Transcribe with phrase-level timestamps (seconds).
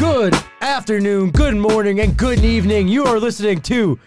[0.00, 2.88] Good afternoon, good morning, and good evening.
[2.88, 3.98] You are listening to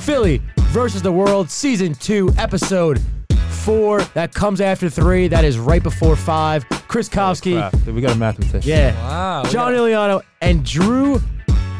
[0.00, 3.00] Philly versus the World, Season 2, Episode
[3.50, 4.02] 4.
[4.14, 5.28] That comes after 3.
[5.28, 6.66] That is right before 5.
[6.88, 8.68] Chris Kowski, Crap, we got a mathematician.
[8.70, 9.42] yeah, Wow.
[9.44, 11.20] we John got- Iliano, and Drew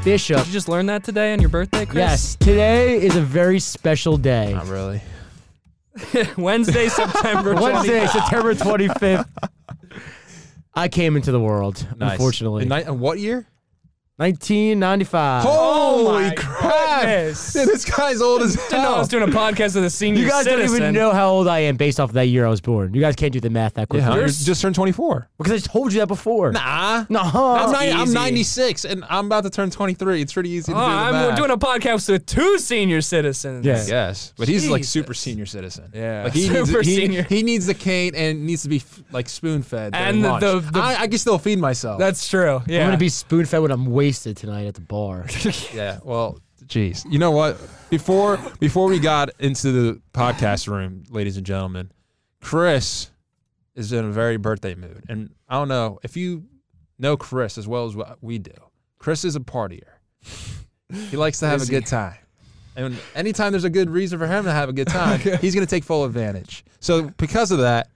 [0.02, 0.38] Bishop.
[0.38, 1.96] Did you just learn that today on your birthday, Chris?
[1.96, 4.54] Yes, today is a very special day.
[4.54, 5.02] Not really.
[6.38, 7.60] Wednesday, September 20th.
[7.74, 9.26] Wednesday, September 25th.
[10.74, 12.12] I came into the world, Nice.
[12.12, 12.62] unfortunately.
[12.62, 13.46] In ni- what year?
[14.18, 15.44] 1995.
[15.44, 16.57] Holy oh my crap!
[17.04, 17.52] Goodness.
[17.52, 20.22] Dude, this guy's old as Didn't know I was doing a podcast with a senior
[20.22, 20.68] You guys citizen.
[20.68, 22.94] don't even know how old I am based off of that year I was born.
[22.94, 24.06] You guys can't do the math that quickly.
[24.06, 25.28] Yeah, You're you s- just turned 24.
[25.38, 26.52] Because I told you that before.
[26.52, 27.04] Nah.
[27.08, 30.22] No, I'm, That's ni- I'm 96 and I'm about to turn 23.
[30.22, 31.36] It's pretty easy to Oh, do the I'm math.
[31.38, 33.64] doing a podcast with two senior citizens.
[33.64, 33.84] Yeah.
[33.86, 35.90] Yes, but he's like super senior citizen.
[35.94, 37.22] Yeah, like he super needs, he, senior.
[37.22, 39.94] He needs the cane and needs to be f- like spoon fed.
[39.94, 41.98] And the- the- the- I, I can still feed myself.
[41.98, 42.60] That's true.
[42.66, 42.80] Yeah.
[42.80, 45.26] I'm going to be spoon fed when I'm wasted tonight at the bar.
[45.74, 45.98] yeah.
[46.04, 46.38] Well,
[46.68, 47.04] jeez.
[47.10, 47.58] You know what?
[47.90, 51.90] Before before we got into the podcast room, ladies and gentlemen,
[52.40, 53.10] Chris
[53.74, 56.44] is in a very birthday mood, and I don't know if you
[56.98, 58.52] know Chris as well as what we do.
[58.98, 59.82] Chris is a partier.
[61.10, 61.74] He likes to have a Is he?
[61.74, 62.16] good time.
[62.76, 65.66] And anytime there's a good reason for him to have a good time, he's going
[65.66, 66.64] to take full advantage.
[66.80, 67.88] So, because of that,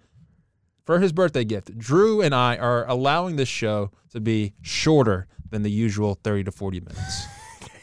[0.85, 5.63] for his birthday gift, Drew and I are allowing this show to be shorter than
[5.63, 7.27] the usual 30 to 40 minutes.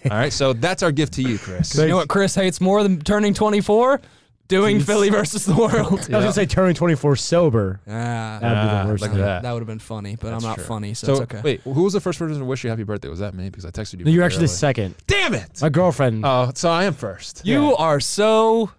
[0.05, 1.75] All right, so that's our gift to you, Chris.
[1.75, 3.99] you know what Chris hates more than turning 24?
[4.47, 5.71] Doing Philly versus the world.
[5.93, 7.79] I was going to say turning 24 sober.
[7.87, 9.21] Ah, That would be Ah, the worst look at thing.
[9.23, 9.41] that.
[9.43, 10.63] that would have been funny, but That's I'm not true.
[10.63, 11.41] funny, so, So, it's okay.
[11.43, 13.09] wait, who was the first person to wish you happy birthday?
[13.09, 13.49] Was that me?
[13.49, 14.05] Because I texted you.
[14.05, 14.95] No, you're pretty actually the second.
[15.05, 15.61] Damn it!
[15.61, 16.25] My girlfriend.
[16.25, 17.45] Oh, so I am first.
[17.45, 18.71] You are so.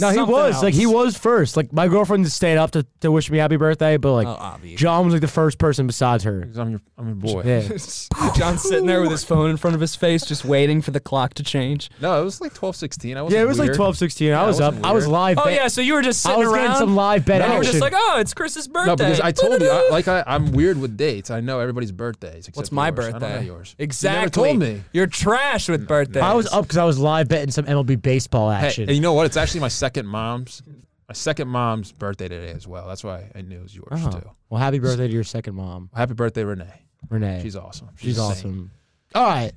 [0.00, 0.62] No, he something was.
[0.62, 1.56] Like, he was first.
[1.56, 4.80] Like, my girlfriend stayed up to, to wish me happy birthday, but, like, Oh, obvious.
[4.80, 6.48] John was, like, the first person besides her.
[6.56, 7.42] I'm your, I'm your boy.
[7.44, 7.62] Yeah.
[8.36, 11.00] John's sitting there with his phone in front of his face, just waiting for the
[11.00, 11.90] clock to change.
[12.00, 13.16] No, it was like twelve sixteen.
[13.16, 14.28] I wasn't Yeah, it was like twelve sixteen.
[14.30, 14.32] 12, 16.
[14.34, 14.72] I was up.
[14.74, 15.12] wasn't I was weird.
[15.12, 15.38] live.
[15.38, 16.76] Oh bet- yeah, so you were just I sitting was around.
[16.76, 17.72] some live bet and you were action.
[17.72, 18.90] just like, oh, it's Chris's birthday.
[18.90, 21.30] No, because I told you, I, like I, I'm weird with dates.
[21.30, 22.46] I know everybody's birthdays.
[22.48, 22.98] except What's my yours.
[23.06, 23.34] I don't birthday?
[23.36, 23.74] know yours.
[23.78, 24.18] Exactly.
[24.18, 24.82] You never told me.
[24.92, 26.22] You're trash with birthdays.
[26.22, 28.84] I was up because I was live betting some MLB baseball Hey, action.
[28.84, 29.26] and you know what?
[29.26, 30.62] It's actually my second mom's,
[31.08, 32.86] my second mom's birthday today as well.
[32.86, 34.10] That's why I knew it was yours Oh.
[34.10, 34.30] too.
[34.50, 36.82] Well, happy birthday to your second mom, Happy birthday, Renee.
[37.08, 37.40] Renee.
[37.42, 37.88] She's awesome.
[37.96, 38.30] She's saint.
[38.30, 38.70] awesome.
[39.14, 39.52] All right,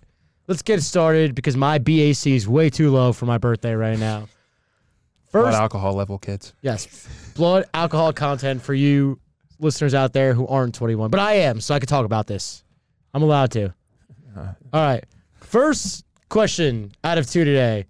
[0.48, 4.28] let's get started because my BAC is way too low for my birthday right now.
[5.34, 6.54] Blood First, alcohol level, kids.
[6.62, 6.88] yes,
[7.36, 9.20] blood alcohol content for you
[9.60, 12.64] listeners out there who aren't 21, but I am, so I can talk about this.
[13.14, 13.74] I'm allowed to.
[14.38, 15.04] Uh, All right.
[15.42, 17.88] First question out of two today.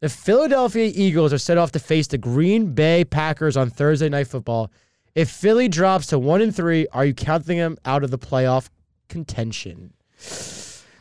[0.00, 4.28] The Philadelphia Eagles are set off to face the Green Bay Packers on Thursday Night
[4.28, 4.70] Football.
[5.14, 8.70] If Philly drops to one and three, are you counting them out of the playoff
[9.10, 9.92] contention?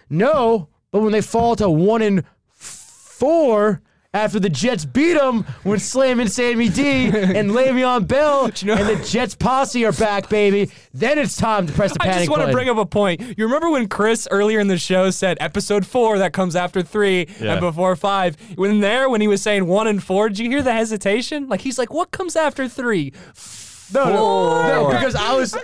[0.09, 3.81] No, but when they fall to one and four
[4.13, 9.05] after the Jets beat them when slamming Sammy D and Le'Veon Bell know- and the
[9.07, 12.17] Jets posse are back, baby, then it's time to press the panic button.
[12.17, 13.21] I just want to bring up a point.
[13.37, 17.27] You remember when Chris earlier in the show said episode four that comes after three
[17.39, 17.51] Yeah.
[17.53, 18.35] and before five?
[18.55, 21.47] When there, when he was saying one and four, did you hear the hesitation?
[21.47, 23.13] Like he's like, what comes after three?
[23.93, 25.55] No, no, no, because I was.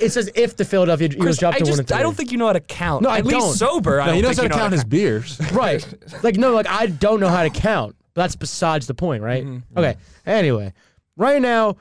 [0.00, 1.96] It says if the Philadelphia Eagles Chris, drop I to one just and three.
[1.96, 3.02] I don't think you know how to count.
[3.02, 3.54] No, I At least don't.
[3.54, 4.00] sober.
[4.00, 5.40] I No, don't he knows how to you know count his beers.
[5.52, 5.86] right.
[6.22, 7.96] Like no, like I don't know how to count.
[8.14, 9.44] That's besides the point, right?
[9.44, 9.78] Mm-hmm.
[9.78, 9.96] Okay.
[10.26, 10.72] Anyway,
[11.16, 11.76] right now,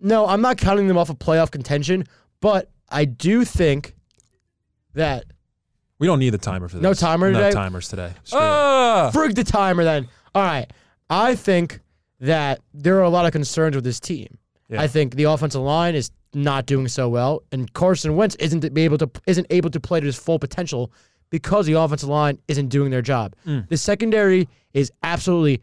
[0.00, 2.04] no, I'm not counting them off of playoff contention,
[2.40, 3.94] but I do think
[4.94, 5.24] that
[5.98, 6.82] We don't need the timer for this.
[6.82, 7.52] No timer No today?
[7.52, 8.12] timers today.
[8.24, 8.42] Screw it.
[8.42, 9.10] Ah.
[9.14, 9.84] frig the timer.
[9.84, 10.66] Then, all right.
[11.08, 11.80] I think
[12.20, 14.38] that there are a lot of concerns with this team.
[14.68, 14.82] Yeah.
[14.82, 18.82] I think the offensive line is not doing so well, and Carson Wentz isn't be
[18.84, 20.92] able to isn't able to play to his full potential
[21.30, 23.34] because the offensive line isn't doing their job.
[23.46, 23.68] Mm.
[23.68, 25.62] The secondary is absolutely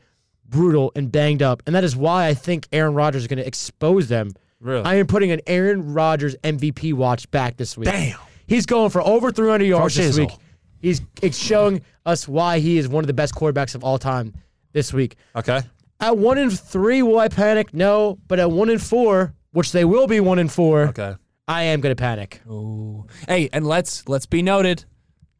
[0.49, 3.47] brutal and banged up, and that is why I think Aaron Rodgers is going to
[3.47, 4.31] expose them.
[4.59, 4.83] really?
[4.83, 7.89] I am putting an Aaron Rodgers MVP watch back this week.
[7.89, 8.17] Damn.
[8.47, 10.19] He's going for over 300 yards this shizzle.
[10.19, 10.31] week.
[10.79, 14.33] He's it's showing us why he is one of the best quarterbacks of all time
[14.73, 15.15] this week.
[15.35, 15.61] Okay.
[15.99, 17.73] At one in three, will I panic?
[17.73, 21.15] No, but at one in four, which they will be one and four, Okay.
[21.47, 22.41] I am going to panic.
[22.49, 23.05] Ooh.
[23.27, 24.85] Hey, and let's let's be noted.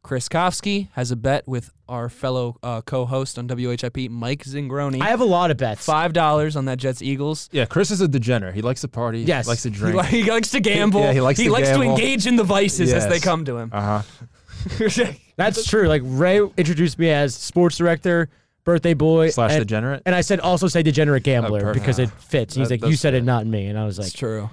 [0.02, 5.02] Chris Kofsky has a bet with our fellow uh, co-host on WHIP, Mike Zingroni.
[5.02, 5.84] I have a lot of bets.
[5.84, 7.48] Five dollars on that Jets Eagles.
[7.52, 8.54] Yeah, Chris is a degenerate.
[8.54, 9.20] He likes to party.
[9.20, 9.46] Yes.
[9.46, 9.96] Likes to He, drink.
[10.02, 11.00] li- he likes to gamble.
[11.02, 11.82] Yeah, he likes to gamble.
[11.82, 13.24] engage in the vices as they Yes.
[13.24, 13.70] come to him.
[13.72, 14.02] uh huh.
[15.36, 15.88] That's true.
[15.88, 18.28] Like Ray introduced me as sports director,
[18.68, 20.02] birthday boy, Slash and, degenerate.
[20.04, 21.82] and I said also say degenerate gambler oh, perfect.
[21.84, 22.54] because it ah, fits.
[22.54, 23.24] And he's That like, you does said it, fit.
[23.24, 23.66] not me.
[23.66, 24.50] And I was like, It's true.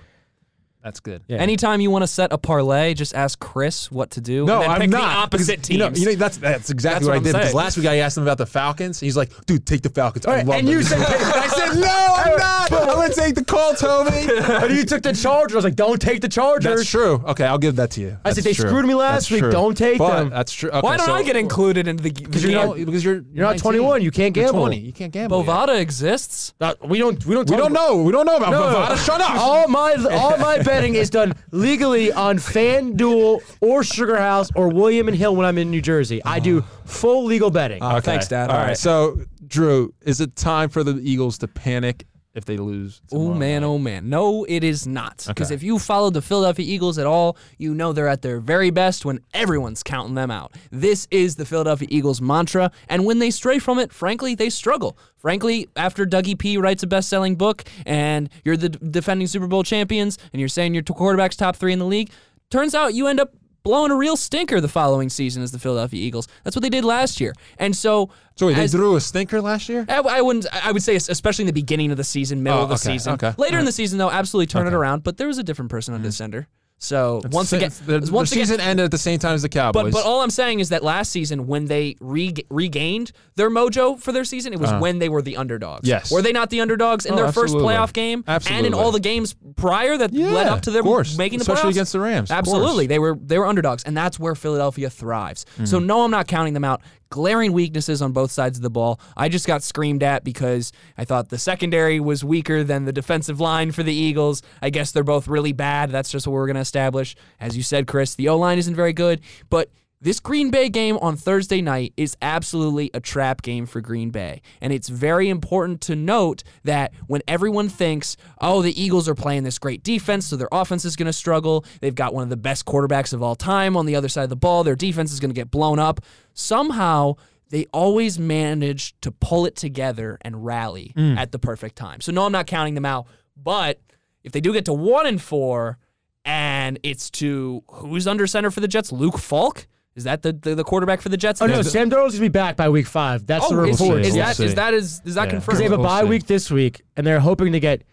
[0.85, 1.23] That's good.
[1.27, 1.37] Yeah.
[1.37, 4.45] Anytime you want to set a parlay, just ask Chris what to do.
[4.45, 4.99] No, and then I'm pick not.
[4.99, 5.69] the opposite because, teams.
[5.71, 7.33] You know, you know that's that's exactly That's what, what I I'm did.
[7.33, 9.01] Because last week I asked him about the Falcons.
[9.01, 10.73] and He's like, "Dude, take the Falcons." I love and them.
[10.75, 12.71] you said- I said, "No, I'm not.
[12.71, 14.29] I'm gonna take the Colts, homie."
[14.63, 15.55] and you took the Chargers.
[15.55, 16.77] I was like, don't take the Chargers.
[16.77, 17.15] That's true.
[17.29, 18.17] Okay, I'll give that to you.
[18.23, 18.67] I said, they true.
[18.69, 19.39] screwed me last That's week.
[19.41, 19.51] true.
[19.51, 20.29] Don't take but them.
[20.29, 20.69] That's true.
[20.69, 22.11] Okay, Why don't so, I get included into the?
[22.11, 22.67] Because you're game?
[22.77, 24.03] not- because you're You're not 21.
[24.03, 24.61] You can't You're gamble.
[24.61, 24.77] 20.
[24.77, 25.39] You can't gamble.
[25.43, 25.47] yet.
[25.47, 26.53] Bovada exists.
[26.61, 27.25] Uh, we don't.
[27.25, 27.49] We don't.
[27.49, 28.03] We don't know.
[28.03, 28.53] We don't know about.
[28.53, 29.03] Bovada.
[29.03, 29.31] Shut up.
[29.35, 35.07] All my all my betting is done legally on FanDuel or Sugar House or William
[35.07, 36.21] and Hill when I'm in New Jersey.
[36.25, 37.81] I do full legal betting.
[37.81, 38.49] Oh, thanks, Dad.
[38.49, 38.67] All All right.
[38.69, 38.77] right.
[38.77, 43.01] So, Drew, is it time for the Eagles to panic if they lose?
[43.11, 43.67] Oh man, night?
[43.67, 44.09] oh man.
[44.09, 45.23] No, it is not.
[45.27, 45.55] Because Okay.
[45.55, 49.05] if you followed the Philadelphia Eagles at all, you know they're at their very best
[49.05, 50.51] when everyone's counting them out.
[50.71, 54.97] This is the Philadelphia Eagles mantra, and when they stray from it, frankly, they struggle.
[55.17, 60.19] Frankly, after Dougie P writes a best-selling book and you're the defending Super Bowl champions
[60.31, 62.11] and you're saying your quarterback's top 3 in the league,
[62.51, 63.33] turns out you end up
[63.65, 66.27] blowing a real stinker the following season as the Philadelphia Eagles.
[66.43, 67.33] That's what they did last year.
[67.57, 69.85] And so So wait, they as- threw a stinker last year.
[69.89, 70.45] I, I wouldn't.
[70.65, 72.93] I would say, especially in the beginning of the season, middle Oh, of the okay,
[72.93, 73.13] season.
[73.15, 73.33] okay.
[73.37, 75.03] Later in the season, though, absolutely turn it around.
[75.03, 76.07] But there was a different person on mm-hmm.
[76.09, 76.45] descender.
[76.77, 78.69] So once again, the, the once season again.
[78.71, 79.83] ended at the same time as the Cowboys.
[79.85, 83.99] But, but all I'm saying is that last season, when they re- regained their mojo
[83.99, 85.87] for their season, it was when they were the underdogs.
[85.87, 86.11] Yes.
[86.11, 88.23] Were they not the underdogs in Oh, their first playoff game?
[88.27, 88.57] absolutely.
[88.67, 90.85] And in all the games prior that Yeah, led up to them
[91.17, 91.53] making the playoffs.
[91.53, 91.71] Especially playoffs?
[91.71, 92.87] against the Rams, Absolutely.
[92.87, 95.45] They were they were underdogs, and that's where Philadelphia thrives.
[95.63, 95.87] So Mm-hmm.
[95.87, 96.81] no, I'm not counting them out.
[97.15, 98.99] Glaring weaknesses on both sides of the ball.
[99.15, 103.39] I just got screamed at because I thought the secondary was weaker than the defensive
[103.39, 104.41] line for the Eagles.
[104.61, 105.91] I guess they're both really bad.
[105.91, 107.15] That's just what we're going to establish.
[107.39, 109.69] As you said, Chris, the O line isn't very good, but
[110.05, 114.43] this Green Bay game on Thursday night is absolutely a trap game for Green Bay.
[114.61, 119.45] And it's very important to note that when everyone thinks, oh, the Eagles are playing
[119.45, 122.37] this great defense, so their offense is going to struggle, they've got one of the
[122.37, 125.19] best quarterbacks of all time on the other side of the ball, their defense is
[125.19, 125.99] going to get blown up.
[126.35, 127.15] Somehow,
[127.49, 131.17] they always manage to pull it together and rally mm.
[131.17, 131.99] at the perfect time.
[131.99, 133.07] So, no, I'm not counting them out.
[133.35, 133.79] But
[134.23, 135.79] if they do get to one and four,
[136.23, 138.91] and it's to who's under center for the Jets?
[138.91, 139.65] Luke Falk?
[139.95, 141.41] Is that the, the, the quarterback for the Jets?
[141.41, 143.25] Oh no, Yeah, Sam Darnold's gonna be back by week five.
[143.25, 144.01] That's the Oh, is, report.
[144.01, 145.29] is we'll is that is that is is that Yeah.
[145.31, 145.45] confirmed?
[145.45, 147.83] Because they have a We'll bye week this week, and they're hoping to get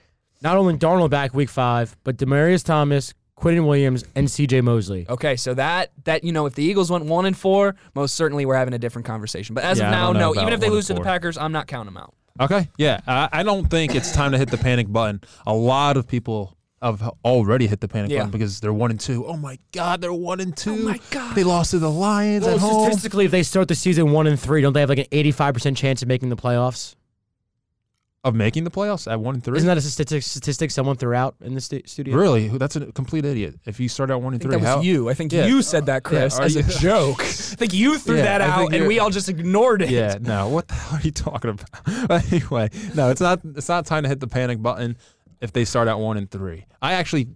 [0.42, 4.62] not only Darnold back week five, but Demaryius Thomas, Quinnen Williams, and C.J.
[4.62, 5.06] Mosley.
[5.08, 8.46] Okay, so that that you know, if the Eagles went one and four, most certainly
[8.46, 9.54] we're having a different conversation.
[9.54, 10.34] But as Yeah, of now, no.
[10.40, 11.00] Even if they lose to the.
[11.02, 12.14] Packers, I'm not counting them out.
[12.40, 12.68] Okay.
[12.78, 13.00] Yeah.
[13.06, 15.20] I, I don't think it's time to hit the panic button.
[15.46, 18.18] A lot of people have already hit the panic Yeah.
[18.18, 19.24] button because they're one and two.
[19.26, 20.72] Oh my God, they're one and oh two.
[20.72, 21.34] Oh my God.
[21.36, 22.84] They lost to the Lions Well, at home.
[22.84, 25.54] statistically, if they start the season one and three, don't they have like an eighty-five
[25.54, 26.96] percent chance of making the playoffs?
[28.24, 30.22] Of making the playoffs at one and 3 Isn't that a statistic?
[30.22, 32.16] Statistic someone threw out in the stu- studio.
[32.16, 32.46] really?
[32.46, 33.56] That's a complete idiot.
[33.66, 34.80] If you start out one I and think three, that was how?
[34.80, 35.08] you.
[35.10, 35.46] I think Yeah.
[35.46, 37.20] you said that, Chris, are as a joke.
[37.20, 39.90] I think you threw Yeah, that out, and we all just ignored it.
[39.90, 40.46] Yeah, no.
[40.50, 42.22] What the hell are you talking about?
[42.32, 43.40] anyway, no, it's not.
[43.56, 44.96] It's not time to hit the panic button
[45.42, 46.64] if they start out one and three.
[46.80, 47.28] I actually,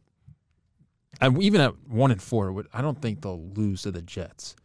[1.21, 4.57] and even at one and four, would- I don't think they'll lose to the Jets,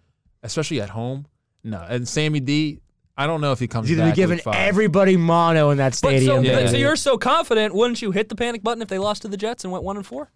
[0.44, 1.26] especially at home.
[1.64, 2.80] No, and Sammy D,
[3.18, 4.16] I don't know if he comes You're gonna back.
[4.16, 6.44] be giving everybody mono in that But so, stadium.
[6.46, 6.62] Yeah.
[6.62, 9.28] but so you're so confident, wouldn't you hit the panic button if they lost to
[9.28, 10.32] the Jets and went one and four?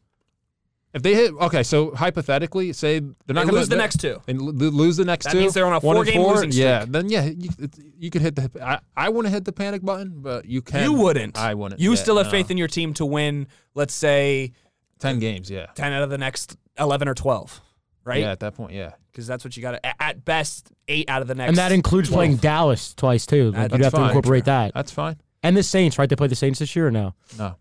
[0.96, 1.34] If they hit.
[1.34, 4.20] Okay, so hypothetically, say they're not They going to lose the next two.
[4.28, 5.40] and lo- lose the next That two.
[5.42, 8.10] means they're on a one and four-game four, losing Yeah, then yeah, you, it- you
[8.10, 8.50] could hit the.
[8.64, 10.82] I, I wouldn't hit the panic button, but you can.
[10.84, 11.38] You wouldn't.
[11.38, 11.80] I wouldn't.
[11.80, 12.32] You Yeah, still have no.
[12.32, 13.48] faith in your team to win.
[13.76, 14.54] Let's say
[15.00, 15.52] ten games.
[15.52, 15.68] Yeah.
[15.76, 17.62] ten out of the next eleven or twelve,
[18.04, 18.22] right?
[18.22, 18.92] Yeah, at that point, yeah.
[19.12, 20.02] because that's what you got to.
[20.02, 21.50] At best, eight out of the next.
[21.50, 23.52] and that includes playing Dallas twice too.
[23.52, 24.08] Like, That's you'd have to fine.
[24.10, 24.74] incorporate that.
[24.74, 25.18] That's fine.
[25.44, 26.10] And the Saints, right?
[26.10, 27.14] They play the Saints this year or no?
[27.38, 27.56] No,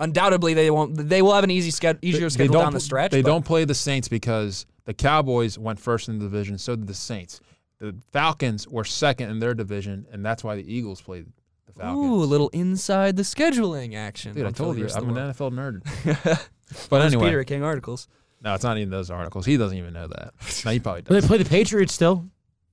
[0.00, 0.96] Undoubtedly, they won't.
[0.96, 3.10] They will have an easy schedule, easier schedule don't down the pl- stretch.
[3.12, 6.58] They but- don't play the Saints because the Cowboys went first in the division.
[6.58, 7.40] So did the Saints.
[7.78, 11.26] The Falcons were second in their division, and that's why the Eagles played
[11.66, 11.98] the Falcons.
[12.06, 14.34] Ooh, a little inside the scheduling action.
[14.34, 15.54] Dude, I on told you, versus I'm the an World.
[15.54, 16.48] NFL nerd.
[16.90, 18.08] but anyway, Peter King Articles.
[18.42, 19.46] no, it's not even those articles.
[19.46, 20.34] He doesn't even know that.
[20.64, 22.26] No, he probably But they play the Patriots still.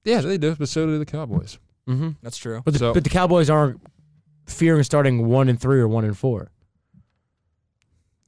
[0.03, 1.57] yeah, they do, but so do the Cowboys.
[1.87, 2.09] Mm-hmm.
[2.21, 2.61] That's true.
[2.65, 3.81] But the, So- but the Cowboys aren't
[4.45, 6.51] fearing starting one and three or one and four.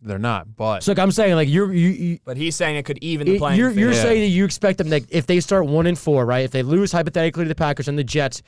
[0.01, 2.86] They're not, but So like I'm saying, like you're you, you But he's saying it
[2.86, 3.79] could even the it- playing you're, field.
[3.79, 4.01] you're Yeah.
[4.01, 6.46] saying that you expect them that if they start one and four, right?
[6.46, 8.41] If they lose hypothetically to the Packers and the Jets,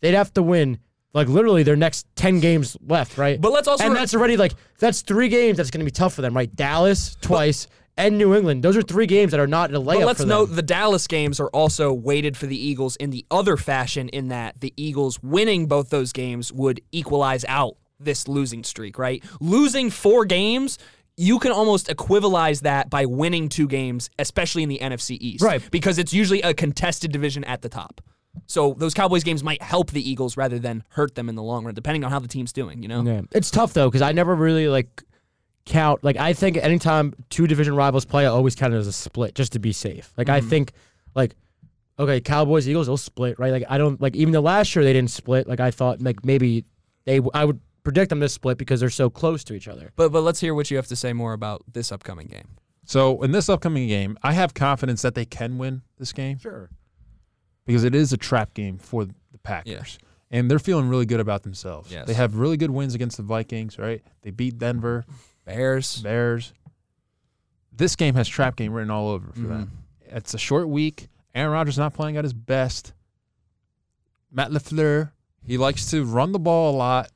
[0.00, 0.78] they'd have to win
[1.14, 3.40] like literally their next ten games left, right?
[3.40, 5.90] But let's also and re- that's already like that's three games that's going to be
[5.90, 6.54] tough for them, right?
[6.54, 8.62] Dallas twice and New England.
[8.62, 10.00] Those are three games that are not in a layup.
[10.00, 13.24] But let's for note the Dallas games are also weighted for the Eagles in the
[13.30, 18.62] other fashion, in that the Eagles winning both those games would equalize out this losing
[18.62, 19.24] streak, right?
[19.40, 20.78] Losing four games
[21.18, 25.42] you can almost equivalize that by winning two games, especially in the NFC East.
[25.42, 25.60] Right.
[25.72, 28.00] Because it's usually a contested division at the top.
[28.46, 31.64] So those Cowboys games might help the Eagles rather than hurt them in the long
[31.64, 33.02] run, depending on how the team's doing, you know?
[33.02, 33.22] Yeah.
[33.32, 35.02] It's tough though because I never really like
[35.66, 36.04] count.
[36.04, 39.34] Like I think anytime two division rivals play, I always count it as a split
[39.34, 40.12] just to be safe.
[40.16, 40.48] Like I mm-hmm.
[40.48, 40.72] think
[41.16, 41.34] like
[41.98, 43.50] okay, Cowboys Eagles they'll split right.
[43.50, 45.48] Like I don't like even the last year they didn't split.
[45.48, 46.64] Like I thought like maybe
[47.06, 49.92] they I would predict them to split because they're so close to each other.
[49.96, 52.48] But but let's hear what you have to say more about this upcoming game.
[52.84, 56.70] So in this upcoming game, I have confidence that they can win this game Sure.
[57.66, 59.98] because it is a trap game for the Packers.
[60.30, 61.90] And they're feeling really good about themselves.
[61.90, 62.06] Yes.
[62.06, 64.02] They have really good wins against the Vikings, right?
[64.22, 65.04] They beat Denver,
[65.46, 66.02] Bears.
[66.02, 66.52] Bears.
[67.72, 69.48] This game has trap game written all over for Mhm.
[69.48, 69.72] them.
[70.06, 71.08] It's a short week.
[71.34, 72.92] Aaron Rodgers not playing at his best.
[74.30, 77.10] Matt LaFleur, he likes to run the ball a lot.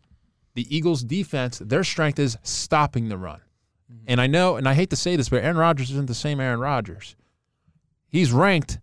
[0.54, 3.40] The Eagles' defense, their strength is stopping the run.
[3.90, 4.04] Mm-hmm.
[4.09, 6.40] And I know, and I hate to say this, but Aaron Rodgers isn't the same
[6.40, 7.16] Aaron Rodgers.
[8.09, 8.78] He's ranked,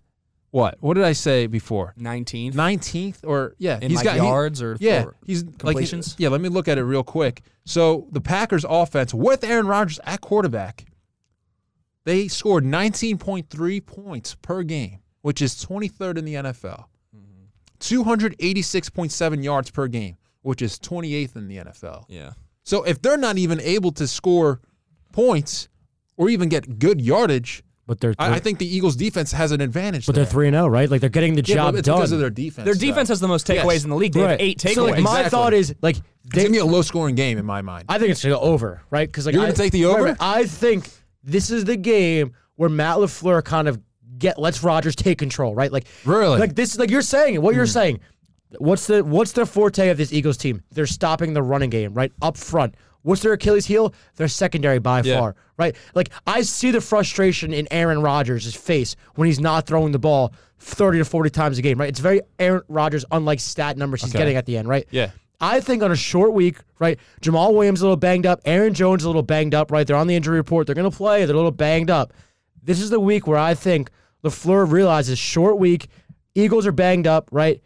[0.52, 0.78] what?
[0.80, 1.94] What did I say before?
[2.00, 5.60] 19th 19th or yeah, in he's like got he- yards or yeah, or- he's like
[5.60, 6.16] completions?
[6.18, 7.44] yeah, let me look at it real quick.
[7.66, 10.86] So the Packers offense with Aaron Rodgers at quarterback,
[12.06, 16.86] they scored 19.3 points per game, which is 23rd in the NFL.
[17.16, 17.46] Mm-hmm.
[17.80, 22.06] 286.7 yards per game, which is 28th in the NFL.
[22.08, 22.32] yeah.
[22.64, 24.62] So if they're not even able to score
[25.12, 25.70] points
[26.18, 29.62] or even get good yardage, But they're I, I think the Eagles defense has an
[29.62, 30.06] advantage.
[30.06, 30.90] but they're three and zero, right?
[30.90, 31.98] Like they're getting the Yeah, job but it's done.
[31.98, 32.66] because of their defense.
[32.66, 33.14] Their defense though.
[33.14, 33.84] has the most takeaways Yes.
[33.86, 34.14] in the league.
[34.14, 34.76] They have eight takeaways.
[34.76, 35.30] So like, my Exactly.
[35.32, 36.06] thought is like It's
[36.36, 37.86] they, gonna be a low scoring game in my mind.
[37.90, 39.08] I think it's gonna go over, right?
[39.08, 40.04] Because like You're gonna I- take the over?
[40.04, 40.18] right, right.
[40.20, 40.90] I think
[41.24, 43.80] this is the game where Matt LaFleur kind of
[44.18, 45.72] get lets Rodgers take control, right?
[45.72, 46.38] Like Really?
[46.38, 47.72] like this, like you're saying, what you're hmm.
[47.72, 48.00] saying.
[48.58, 50.64] What's the what's the forte of this Eagles team?
[50.72, 52.76] They're stopping the running game, right up front.
[53.04, 53.94] What's their Achilles heel?
[54.16, 55.20] Their secondary by Yeah.
[55.20, 55.76] far, right?
[55.94, 60.34] Like I see the frustration in Aaron Rodgers' face when he's not throwing the ball
[60.60, 61.88] 30 to 40 times a game, right?
[61.90, 64.20] It's very Aaron Rodgers unlike stat numbers he's Okay.
[64.20, 64.86] getting at the end, right?
[64.92, 65.12] Yeah.
[65.40, 67.00] I think on a short week, right?
[67.22, 69.88] Jamaal Williams a little banged up, Aaron Jones a little banged up, right?
[69.88, 70.66] They're on the injury report.
[70.68, 71.24] They're going to play.
[71.26, 72.12] They're a little banged up.
[72.62, 73.90] This is the week where I think
[74.26, 75.88] LaFleur realizes short week,
[76.36, 77.62] Eagles are banged up, right?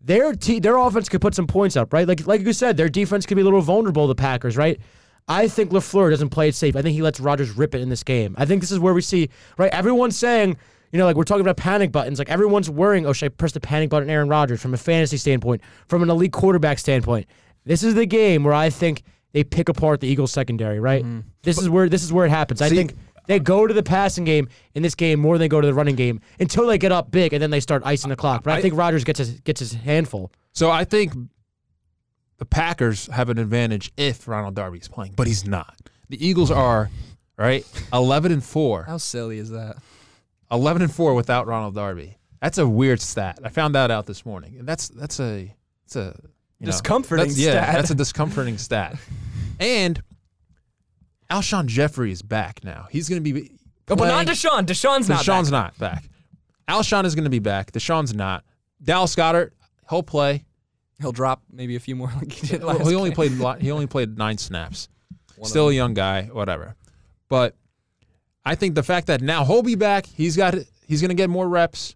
[0.00, 2.06] Their te- their offense could put some points up, right?
[2.06, 4.80] Like like you said, their defense could be a little vulnerable to the Packers, right?
[5.28, 6.74] I think LaFleur doesn't play it safe.
[6.74, 8.34] I think he lets Rodgers rip it in this game.
[8.38, 9.28] I think this is where we see,
[9.58, 9.70] right?
[9.74, 10.56] Everyone's saying,
[10.90, 12.18] you know, like we're talking about panic buttons.
[12.18, 15.18] Like everyone's worrying, oh, should I press the panic button, Aaron Rodgers, from a fantasy
[15.18, 17.26] standpoint, from an elite quarterback standpoint?
[17.64, 19.02] This is the game where I think
[19.32, 21.04] they pick apart the Eagles secondary, right?
[21.04, 21.28] Mm-hmm.
[21.42, 22.62] This is where this is where it happens.
[22.62, 22.94] I think
[23.28, 25.74] they go to the passing game in this game more than they go to the
[25.74, 28.42] running game until they get up big and then they start icing the clock.
[28.42, 30.32] But I, I- think Rodgers gets his gets his handful.
[30.52, 31.12] So I think
[32.38, 35.76] the Packers have an advantage if Ronald Darby's playing, but he's not.
[36.08, 36.90] The Eagles are
[37.36, 38.84] right 11 and 4.
[38.84, 39.76] How silly is that?
[40.50, 42.16] 11 and 4 without Ronald Darby.
[42.40, 43.38] That's a weird stat.
[43.44, 44.56] I found that out this morning.
[44.58, 45.54] And that's that's a
[45.84, 46.18] it's a
[46.60, 48.96] you know, Discomforting that's- yeah, that's a discomforting stat.
[49.60, 50.00] And
[51.30, 52.86] Alshon Jeffery is back now.
[52.90, 53.50] He's going to be
[53.90, 54.66] Oh, but not playing- DeSean.
[54.66, 55.24] DeSean's not.
[55.24, 55.26] Back.
[55.26, 55.50] DeSean's back.
[55.50, 56.04] not back.
[56.68, 57.72] Alshon is going to be back.
[57.72, 58.44] DeSean's not.
[58.82, 59.52] Dallas Goedert,
[59.88, 60.44] he'll play.
[61.00, 63.38] He'll drop maybe a few more like he did last he only game.
[63.38, 64.88] played he only played nine snaps.
[65.36, 66.74] One Still a young guy, whatever.
[67.28, 67.54] But
[68.44, 70.54] I think the fact that now he'll be back, he's got
[70.86, 71.94] he's going to get more reps.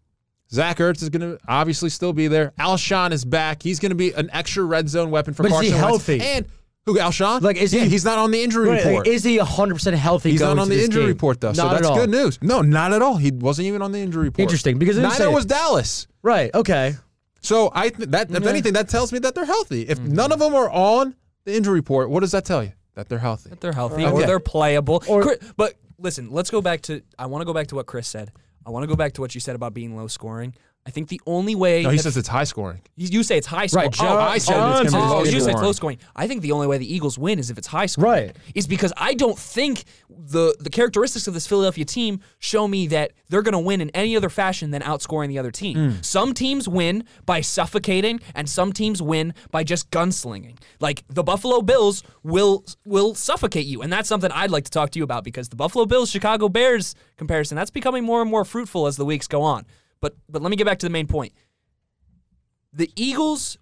[0.53, 2.53] Zach Ertz is going to obviously still be there.
[2.59, 3.63] Alshon is back.
[3.63, 6.25] He's going to be an extra red zone weapon for But is he Carson Wentz.
[6.27, 6.47] And
[6.87, 7.43] who Alshon?
[7.43, 9.07] Like, is Yeah, he- he's not on the injury Right, like, report.
[9.07, 11.09] is he 100% healthy He's going not on to the injury game?
[11.09, 11.97] report though, so that's at all.
[11.97, 12.39] good news.
[12.43, 13.17] No, not at all.
[13.17, 14.41] He wasn't even on the injury report.
[14.43, 15.45] Interesting, because neither was.
[15.47, 16.07] Dallas.
[16.23, 16.95] Right, okay.
[17.41, 18.49] So I th- that if Yeah.
[18.49, 19.83] anything that tells me that they're healthy.
[19.83, 20.13] If Mm-hmm.
[20.15, 22.73] none of them are on the injury report, what does that tell you?
[22.95, 23.51] That they're healthy.
[23.51, 24.13] That they're healthy Okay.
[24.13, 25.03] or they're playable.
[25.09, 27.01] Or- Chris- but listen, let's go back to.
[27.19, 28.31] I want to go back to what Chris said.
[28.65, 30.55] I want to go back to what you said about being low scoring.
[30.85, 32.81] I think the only way No, he says it's high scoring.
[32.97, 33.91] you you say it's high scoring.
[33.91, 35.99] Right, oh, I said it's gonna be John low Oh, you say close scoring.
[36.17, 38.11] I think the only way the Eagles win is if it's high scoring.
[38.11, 38.37] Right.
[38.57, 43.13] Is because I don't think the the characteristics of this Philadelphia team show me that
[43.29, 45.77] they're going to win in any other fashion than outscoring the other team.
[45.77, 46.03] Hmm.
[46.03, 50.59] Some teams win by suffocating, and some teams win by just gunslinging.
[50.81, 54.91] Like the Buffalo Bills will will suffocate you, and that's something I'd like to talk
[54.91, 58.45] to you about because the Buffalo Bills Chicago Bears comparison that's becoming more and more
[58.45, 59.65] fruitful as the weeks go on.
[60.03, 61.33] But but let me get back to the main point
[62.73, 63.59] the Eagles,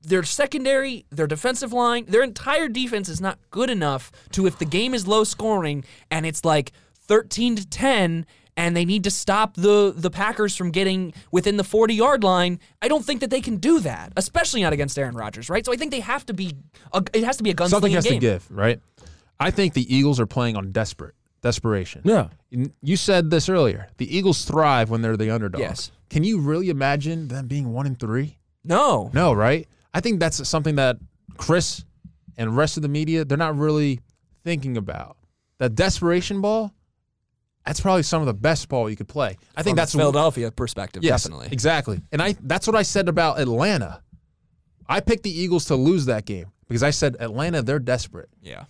[0.00, 4.64] their secondary, their defensive line, their entire defense is not good enough to if the
[4.64, 6.72] game is low scoring and it's like
[7.06, 11.64] 13 to 10 and they need to stop the the Packers from getting within the
[11.64, 15.14] 40 yard line, I don't think that they can do that, especially not against Aaron
[15.14, 15.64] Rodgers, right?
[15.64, 16.54] So I think they have to be
[16.92, 18.14] a, it has to be a gunslinging Something has game.
[18.14, 18.80] to give, right?
[19.40, 22.02] I think the Eagles are playing on desperate desperation.
[22.04, 22.28] Yeah.
[22.82, 23.88] You- said this earlier.
[23.98, 25.60] The Eagles thrive when they're the underdog.
[25.60, 25.90] Yes.
[26.10, 28.38] Can you really imagine them being one and three?
[28.64, 29.10] No.
[29.12, 29.68] No, right?
[29.94, 30.96] I think that's something that
[31.36, 31.84] Chris
[32.36, 34.00] and rest of the media they're not really
[34.44, 35.16] thinking about.
[35.58, 36.72] That desperation ball,
[37.66, 39.36] that's probably some of the best ball you could play.
[39.56, 41.48] I think From that's Philadelphia perspective, Yes, definitely.
[41.52, 42.00] exactly.
[42.12, 44.02] And I that's what I said about Atlanta.
[44.88, 48.28] I picked the Eagles to lose that game because I said Atlanta they're desperate.
[48.42, 48.64] Yeah.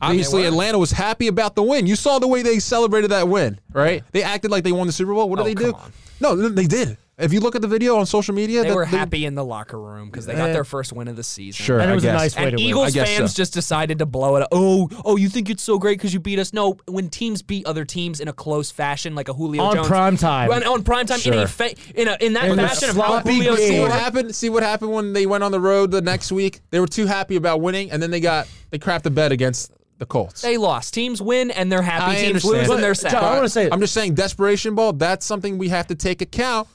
[0.00, 0.44] Obviously.
[0.44, 1.86] Atlanta was happy about the win.
[1.86, 4.02] You saw the way they celebrated that win, right?
[4.12, 5.28] They acted like they won the Super Bowl.
[5.30, 5.72] What Oh, did they do?
[5.74, 5.92] on.
[6.20, 6.96] No, they did.
[7.16, 9.44] If you look at the video on social media, They that- were happy in the
[9.44, 10.52] locker room because they got Eh.
[10.52, 11.64] their first win of the season.
[11.64, 13.36] Sure, And it I was a nice way And to Eagles I guess fans so.
[13.36, 14.48] just decided to blow it up.
[14.50, 16.52] Oh, oh, you think it's so great because you beat us?
[16.52, 19.86] No, when teams beat other teams in a close fashion, like a Julio On Jones,
[19.86, 20.50] prime time.
[20.50, 23.20] on, on prime time in a fa- in a in that In fashion of how
[23.20, 23.68] Julio game.
[23.68, 24.34] See what happened?
[24.34, 26.62] See what happened when they went on the road the next week?
[26.72, 29.70] They were too happy about winning, and then they got they crapped the bed against
[30.04, 30.42] the Colts.
[30.42, 30.94] They lost.
[30.94, 32.12] Teams win and they're happy.
[32.12, 32.54] I teams understand.
[32.58, 33.14] lose But, and they're John, sad.
[33.24, 34.92] I want to say, I'm just saying, desperation ball.
[34.92, 36.68] That's something we have to take account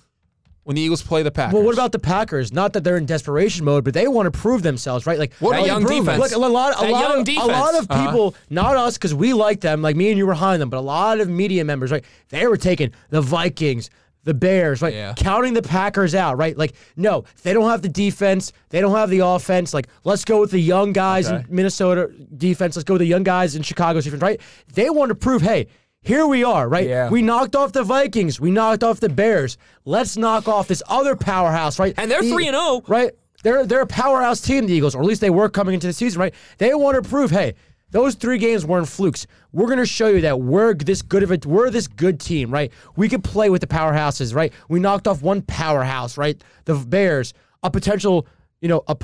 [0.64, 1.54] when the Eagles play the Packers.
[1.56, 2.52] well, what about the Packers?
[2.54, 5.18] Not that they're in desperation mode, but they want to prove themselves, right?
[5.18, 6.06] Like What That are young you proving?
[6.06, 6.20] defense.
[6.20, 7.48] Look, a lot, a That lot, young of, defense.
[7.48, 8.06] a lot of Uh-huh.
[8.06, 9.82] people, not us, because we like them.
[9.82, 12.04] Like me and you were high on them, but a lot of media members, right?
[12.30, 13.90] They were taking the Vikings,
[14.24, 14.94] the Bears, right?
[14.94, 15.14] Yeah.
[15.16, 16.58] Counting the Packers out, right?
[16.58, 18.52] Like, no, they don't have the defense.
[18.70, 19.74] They don't have the offense.
[19.74, 21.46] Like, let's go with the young guys Okay.
[21.50, 22.76] in Minnesota defense.
[22.76, 24.42] Let's go with the young guys in Chicago's defense, right?
[24.74, 25.68] They want to prove, hey.
[26.02, 26.88] Here we are, right?
[26.88, 27.10] Yeah.
[27.10, 28.40] We knocked off the Vikings.
[28.40, 29.58] We knocked off the Bears.
[29.84, 31.94] Let's knock off this other powerhouse, right?
[31.98, 32.82] And they're The- 3 and oh.
[32.88, 33.12] right?
[33.44, 35.94] They're they're a powerhouse team, the Eagles, or at least they were coming into the
[35.94, 36.34] season, right?
[36.58, 37.54] They want to prove, hey,
[37.92, 39.26] those three games weren't flukes.
[39.52, 42.72] We're gonna show you that we're this good of a we're this good team, right?
[42.96, 44.54] We can play with the powerhouses, right?
[44.68, 46.42] We knocked off one powerhouse, right?
[46.66, 48.28] The Bears, a potential,
[48.62, 48.96] you know, a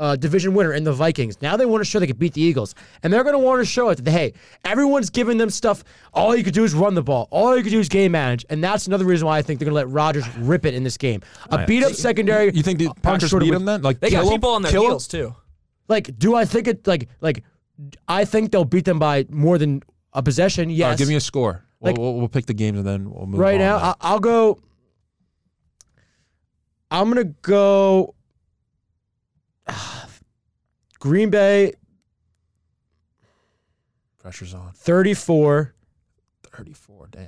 [0.00, 1.40] uh, division winner in the Vikings.
[1.42, 3.60] Now they want to show they could beat the Eagles, and they're going to want
[3.60, 4.32] to show it that hey,
[4.64, 5.84] everyone's giving them stuff.
[6.12, 7.28] All you could do is run the ball.
[7.30, 9.66] All you could do is game manage, and that's another reason why I think they're
[9.66, 11.22] going to let Rodgers rip it in this game.
[11.50, 12.50] A beat up secondary.
[12.52, 13.82] You think the on Packers short beat with- them then?
[13.82, 14.34] Like They kill got 'em?
[14.40, 14.88] people on their Kill 'em?
[14.90, 15.36] heels too.
[15.86, 17.44] Like, do I think it like like?
[18.08, 19.82] I think they'll beat them by more than
[20.12, 20.68] a possession.
[20.68, 20.88] All Yes.
[20.90, 21.64] right, give me a score.
[21.80, 23.78] We'll, Like- we'll, we'll pick the games and then we'll move right on now.
[23.78, 23.86] then.
[23.86, 24.58] I, I'll go.
[26.90, 28.14] I'm gonna go.
[31.00, 31.72] Green Bay
[34.18, 34.70] Pressure's on.
[34.74, 35.74] 34.
[36.44, 37.08] 34.
[37.10, 37.26] Damn.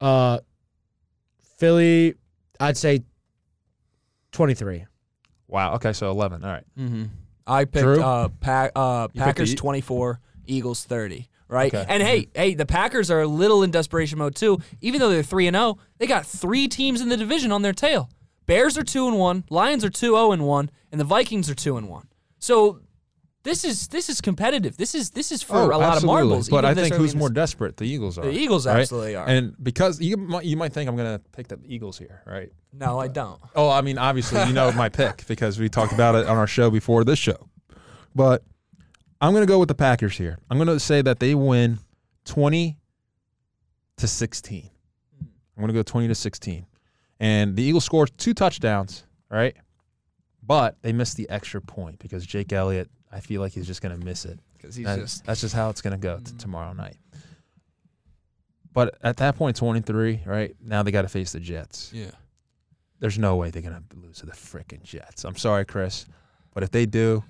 [0.00, 0.38] Uh,
[1.58, 2.14] Philly,
[2.58, 3.04] I'd say
[4.32, 4.84] 23.
[5.46, 5.74] Wow.
[5.74, 6.42] Okay, so 11.
[6.42, 6.64] All right.
[6.76, 7.04] Mm-hmm.
[7.46, 8.02] I picked Drew?
[8.02, 11.28] uh, pa- uh, picked Packers the- 24, Eagles 30.
[11.46, 11.84] Right, Okay.
[11.88, 14.58] and hey, hey, the Packers are a little in desperation mode too.
[14.80, 17.74] Even though they're three and zero, they got three teams in the division on their
[17.74, 18.08] tail.
[18.46, 21.54] Bears are two and one, Lions are two zero and one, and the Vikings are
[21.54, 22.08] two and one.
[22.38, 22.80] So
[23.44, 24.76] this is this is competitive.
[24.76, 26.22] This is this is for oh, a lot of Oh, absolutely.
[26.28, 26.48] marbles.
[26.48, 27.76] But I think who's more desperate?
[27.76, 28.24] The Eagles are.
[28.24, 28.80] The Eagles right?
[28.80, 29.26] absolutely are.
[29.26, 32.50] And because you might, you might think I'm going to pick the Eagles here, right?
[32.72, 33.40] No, I don't.
[33.54, 36.46] Oh, I mean, obviously, you know my pick because we talked about it on our
[36.46, 37.48] show before this show.
[38.14, 38.42] But
[39.20, 40.38] I'm going to go with the Packers here.
[40.50, 41.78] I'm going to say that they win
[42.24, 42.78] 20
[43.98, 44.70] to 16.
[45.20, 46.66] I'm going to go 20 to 16.
[47.20, 49.54] And the Eagles score two touchdowns, right?
[50.42, 53.98] But they missed the extra point because Jake Elliott, I feel like he's just going
[53.98, 54.38] to miss it.
[54.56, 56.96] Because he's That- just that's just how it's going to go t- tomorrow night.
[58.72, 60.54] But at that point, 23, right?
[60.60, 62.10] Now they got to face the Jets yeah.
[63.00, 65.24] there's no way they're gonna lose to the frickin' Jets.
[65.24, 66.06] I'm sorry, Chris,
[66.54, 67.22] but if they do,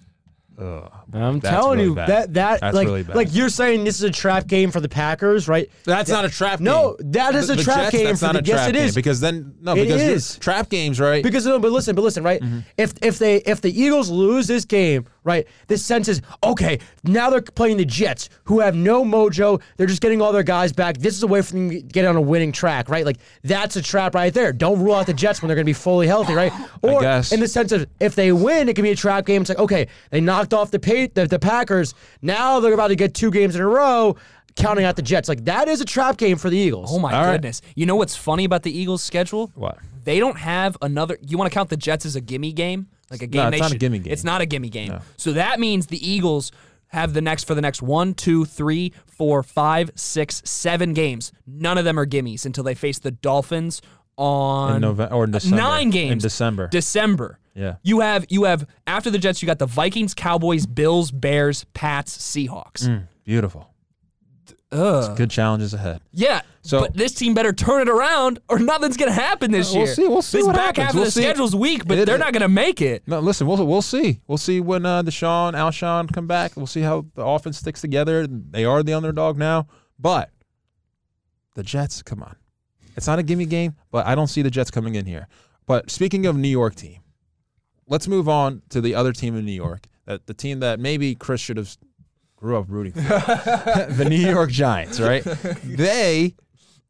[0.59, 2.09] ugh, I'm That's telling really you bad.
[2.09, 3.17] that that That's like really bad.
[3.17, 5.69] like you're saying this is a trap game for the Packers, right?
[5.85, 6.61] that's not a trap.
[6.61, 6.65] Game.
[6.65, 8.69] No, that is The- a trap Jets, game That's for not the- a yes, trap
[8.71, 8.95] it game is.
[8.95, 10.39] because then no, It because you're- is.
[10.39, 11.23] trap games, right?
[11.23, 12.41] Because no, but listen, but listen, right?
[12.41, 12.61] Mm-hmm.
[12.79, 15.47] If if they if the Eagles lose this game, right?
[15.67, 16.79] This sense is okay.
[17.03, 19.61] Now they're playing the Jets, who have no mojo.
[19.77, 20.99] They're just getting all their guys back.
[20.99, 23.05] This is a way for them to get on a winning track, right?
[23.05, 24.53] Like that's a trap right there.
[24.53, 26.53] Don't rule out the Jets when they're going to be fully healthy, right?
[26.83, 27.33] Or guess.
[27.33, 29.43] in the sense of if they win, it can be a trap game.
[29.43, 31.95] It's like okay, they knocked off the pa- the, the Packers.
[32.23, 34.17] Now they're about to get two games in a row.
[34.57, 36.91] Counting out the Jets, like that is a trap game for the Eagles.
[36.93, 37.33] Oh my All right.
[37.33, 37.61] goodness.
[37.75, 39.51] You know what's funny about the Eagles' schedule?
[39.57, 39.79] what?
[40.05, 41.19] They don't have another.
[41.27, 43.43] You want to count the Jets as a gimme game, like a game?
[43.43, 44.13] No, it's not a should- gimme game.
[44.13, 44.89] It's not a gimme game.
[44.89, 45.01] No.
[45.17, 46.53] So that means the Eagles
[46.89, 51.33] have the next for the next one, two, three, four, five, six, seven games.
[51.47, 53.83] None of them are gimmies until they face the Dolphins
[54.17, 55.57] on In November or in December?
[55.57, 56.69] nine games in December.
[56.69, 57.39] December.
[57.55, 57.77] Yeah.
[57.83, 62.17] You have you have after the Jets, you got the Vikings, Cowboys, Bills, Bears, Pats,
[62.17, 62.89] Seahawks.
[62.89, 63.69] Mm, beautiful.
[64.75, 65.17] Ugh.
[65.17, 66.01] Good challenges ahead.
[66.13, 66.43] Yeah.
[66.63, 69.95] So- but this team better turn it around, or nothing's gonna happen this We'll year.
[69.95, 70.85] see- we'll see This what back happens.
[70.87, 71.23] half We'll of the see.
[71.23, 73.03] schedule's weak, but It- they're not gonna make it.
[73.07, 74.21] No, listen, we'll we'll see.
[74.27, 76.53] We'll see when uh, DeSean, Alshon come back.
[76.57, 78.27] We'll see how the offense sticks together.
[78.27, 79.67] They are the underdog now,
[79.99, 80.31] but
[81.55, 82.37] the Jets, come on,
[82.97, 83.75] it's not a gimme game.
[83.91, 85.29] But I don't see the Jets coming in here.
[85.67, 87.01] But speaking of New York team,
[87.89, 89.87] let's move on to the other team in New York.
[90.07, 91.77] That the team that maybe Chris should have
[92.37, 93.01] grew up rooting for,
[93.91, 95.01] the New York Giants.
[95.01, 95.25] Right?
[95.65, 96.35] They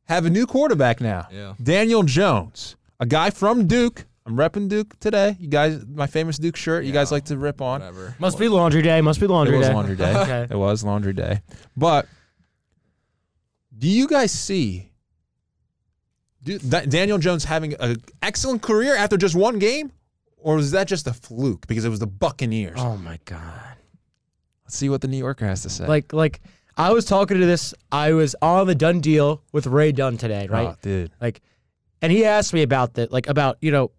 [0.06, 1.28] have a new quarterback now.
[1.32, 1.54] Yeah.
[1.62, 4.04] Daniel Jones, a guy from Duke.
[4.26, 5.36] I'm repping Duke today.
[5.38, 6.84] You guys, my famous Duke shirt.
[6.84, 7.80] You guys like to rip on.
[7.80, 8.16] Whatever.
[8.18, 9.00] Must be laundry day.
[9.02, 9.74] Must be It laundry was day.
[9.74, 10.14] laundry day.
[10.16, 10.46] Okay.
[10.50, 11.42] It was laundry day.
[11.76, 12.06] But
[13.76, 14.90] do you guys see
[16.42, 19.92] do, that Daniel Jones having an excellent career after just one game?
[20.38, 22.78] Or was that just a fluke because it was the Buccaneers?
[22.78, 23.76] Oh my god.
[24.64, 25.86] Let's see what the New Yorker has to say.
[25.86, 26.40] Like like
[26.76, 27.74] I was talking to this.
[27.92, 30.68] I was on the done deal with Ray Dunn today, right?
[30.68, 31.12] Oh, dude.
[31.20, 31.40] Like,
[32.02, 33.92] and he asked me about that, like about you know,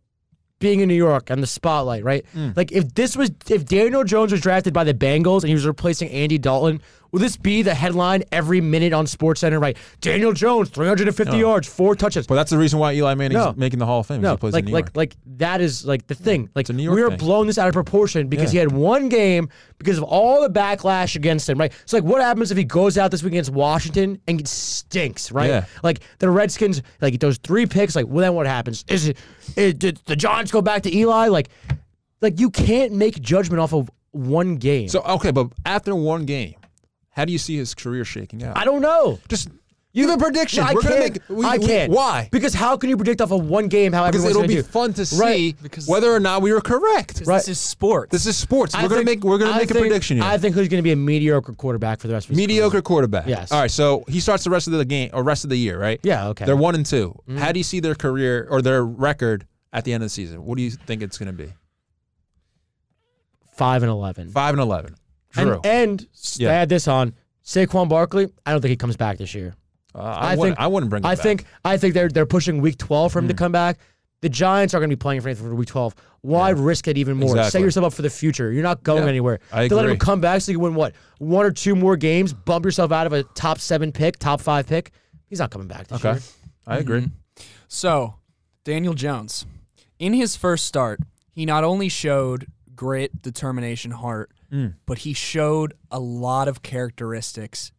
[0.60, 2.26] being in New York and the spotlight, right?
[2.36, 2.56] Mm.
[2.58, 5.66] Like, if this was if Daniel Jones was drafted by the Bengals and he was
[5.66, 6.82] replacing Andy Dalton,
[7.16, 9.62] would this be the headline every minute on SportsCenter?
[9.62, 9.78] Right?
[10.02, 11.40] Daniel Jones, 350 No.
[11.40, 12.28] yards, four touchdowns.
[12.28, 13.54] But that's the reason why Eli Manning's No.
[13.56, 14.20] making the Hall of Fame.
[14.20, 14.98] No, he plays like in New like York.
[14.98, 16.50] like that is like the thing.
[16.56, 18.58] Like a New York we are blowing this out of proportion because Yeah.
[18.58, 19.48] he had one game
[19.78, 21.72] because of all the backlash against him, right?
[21.86, 25.32] So like, what happens if he goes out this week against Washington and gets stinks,
[25.32, 25.50] right?
[25.50, 25.66] Yeah.
[25.84, 27.96] Like the Redskins, like he throws three picks.
[27.96, 28.84] Like, well, then what happens?
[28.90, 29.18] Is it,
[29.56, 31.30] it did the Giants go back to Eli?
[31.30, 31.48] Like,
[32.22, 34.88] like you can't make judgment off of one game.
[34.90, 36.56] so okay, but after one game,
[37.16, 38.58] how do you see his career shaking out?
[38.58, 39.20] I don't know.
[39.30, 39.50] just
[39.94, 40.62] you have a prediction.
[40.62, 41.14] I We're gonna can't.
[41.14, 41.30] make.
[41.30, 41.90] We, I we- can't.
[41.94, 42.28] why?
[42.30, 44.56] Because how can you predict off of one game how Because everyone's it'll gonna be
[44.56, 44.64] do?
[44.64, 45.56] fun to see Right.
[45.64, 47.24] Because- whether or not we were correct.
[47.26, 47.38] Right.
[47.38, 48.12] This is sports.
[48.12, 48.76] This is sports.
[48.76, 49.24] I We're gonna make.
[49.24, 50.26] We're gonna I make a prediction here.
[50.26, 52.48] I think he's going to be a mediocre quarterback for the rest of the career.
[52.48, 53.26] Mediocre quarterback.
[53.28, 53.54] Yes.
[53.54, 53.72] All right.
[53.72, 56.02] So he starts the rest of the game or rest of the year, right?
[56.04, 56.28] Yeah.
[56.28, 56.44] Okay.
[56.44, 57.38] They're one and 2 mm-hmm.
[57.38, 60.44] How do you see their career or their record at the end of the season?
[60.44, 61.54] What do you think it's going to be?
[63.56, 64.30] five and eleven.
[64.30, 64.96] Five and eleven.
[65.44, 65.54] Drew.
[65.56, 66.50] And, and s- Yeah.
[66.52, 68.28] add this on Saquon Barkley.
[68.46, 69.54] I don't think he comes back this year.
[69.94, 71.04] Uh, I, I wouldn't, think- I wouldn't bring.
[71.04, 71.24] Him I back.
[71.24, 73.78] think I think they're they're pushing week twelve for him to come back.
[74.22, 75.94] The Giants are going to be playing for anything for week twelve.
[76.22, 77.42] Why risk it even more?
[77.44, 78.52] Set yourself up for the future.
[78.52, 79.40] You're not going Yeah, anywhere.
[79.54, 81.96] I to let him come back so you can win what one or two more
[81.96, 84.92] games, bump yourself out of a top seven pick, top five pick.
[85.28, 86.14] He's not coming back this Okay.
[86.14, 86.22] year.
[86.66, 87.08] I agree.
[87.68, 88.16] So,
[88.64, 89.46] Daniel Jones,
[90.00, 91.00] in his first start,
[91.32, 94.76] he not only showed grit, determination, heart, Mm.
[94.86, 97.72] but he showed a lot of characteristics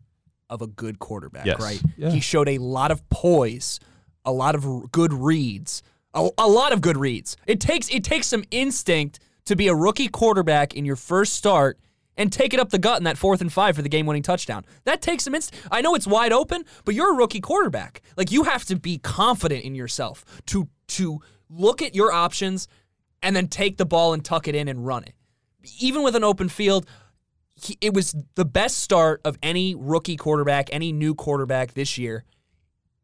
[0.50, 1.60] of a good quarterback, Yes.
[1.60, 1.82] right?
[1.96, 2.10] Yeah.
[2.10, 3.80] He showed a lot of poise,
[4.24, 5.82] a lot of r- good reads,
[6.14, 7.36] a, a lot of good reads.
[7.46, 11.78] It takes it takes some instinct to be a rookie quarterback in your first start
[12.16, 14.64] and take it up the gut in that fourth and five for the game-winning touchdown.
[14.84, 15.66] That takes some instinct.
[15.70, 18.00] I know it's wide open, but you're a rookie quarterback.
[18.16, 22.68] Like you have to be confident in yourself to to look at your options
[23.22, 25.14] and then take the ball and tuck it in and run it.
[25.78, 26.86] Even with an open field,
[27.54, 32.24] he, it was the best start of any rookie quarterback, any new quarterback this year.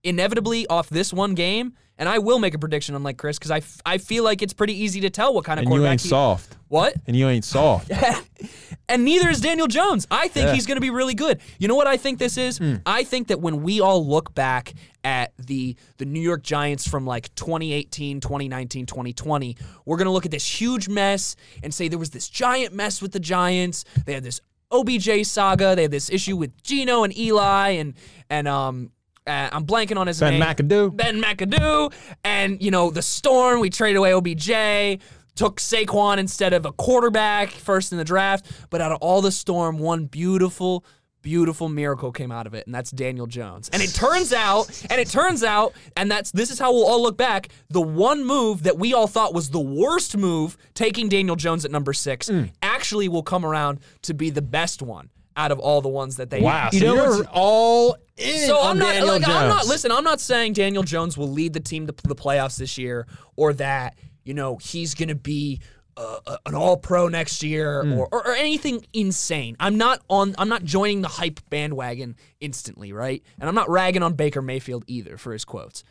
[0.04, 3.58] Inevitably, off this one game, and I will make a prediction, unlike Chris, because I,
[3.58, 5.92] f- I feel like it's pretty easy to tell what kind of And you quarterback
[5.92, 6.56] ain't he- soft.
[6.68, 6.94] What?
[7.06, 7.90] And you ain't soft.
[8.88, 10.06] and neither is Daniel Jones.
[10.10, 10.54] I think Yeah.
[10.54, 11.40] he's going to be really good.
[11.58, 12.60] You know what I think this is?
[12.86, 14.72] I think that when we all look back
[15.04, 20.24] at the the New York Giants from like 2018, 2019, 2020, we're going to look
[20.24, 23.84] at this huge mess and say there was this giant mess with the Giants.
[24.06, 25.76] They had this OBJ saga.
[25.76, 27.92] They had this issue with Geno and Eli and
[28.30, 28.91] and um
[29.26, 30.40] uh, I'm blanking on his Ben name.
[30.40, 30.96] Ben McAdoo.
[30.96, 31.92] Ben McAdoo,
[32.24, 33.60] and you know the storm.
[33.60, 35.00] We traded away OBJ,
[35.34, 38.46] took Saquon instead of a quarterback first in the draft.
[38.70, 40.84] But out of all the storm, one beautiful,
[41.22, 43.68] beautiful miracle came out of it, and that's Daniel Jones.
[43.72, 47.00] And it turns out, and it turns out, and that's this is how we'll all
[47.02, 47.48] look back.
[47.70, 51.70] The one move that we all thought was the worst move, taking Daniel Jones at
[51.70, 52.44] number six, Hmm.
[52.60, 56.30] actually will come around to be the best one out of all the ones that
[56.30, 56.68] they Wow.
[56.72, 59.90] You so know you're all in so on I'm not Daniel like I'm not listen.
[59.90, 63.52] I'm not saying Daniel Jones will lead the team to the playoffs this year, or
[63.54, 65.60] that you know he's going to be
[65.96, 67.94] uh, uh, an All Pro next year, Hmm.
[67.94, 69.56] or, or or anything insane.
[69.60, 70.34] I'm not on.
[70.38, 73.22] I'm not joining the hype bandwagon instantly, right?
[73.40, 75.82] And I'm not ragging on Baker Mayfield either for his quotes.